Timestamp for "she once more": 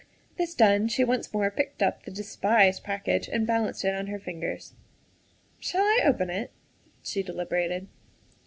0.87-1.51